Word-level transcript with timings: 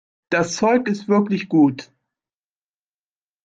Das 0.31 0.55
Zeug 0.55 0.87
ist 0.87 1.09
wirklich 1.09 1.47
gut. 1.47 1.91